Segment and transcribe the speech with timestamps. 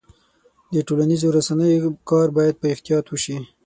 [0.73, 3.37] د ټولنیزو رسنیو کار باید په احتیاط وشي.